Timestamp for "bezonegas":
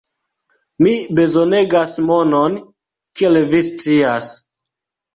1.19-1.93